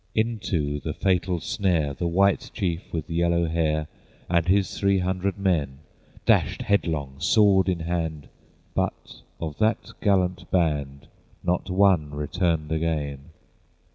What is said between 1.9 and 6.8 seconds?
The White Chief with yellow hair And his three hundred men Dashed